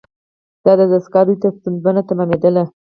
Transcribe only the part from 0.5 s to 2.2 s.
دا دستگاه دوی ته ستونزمنه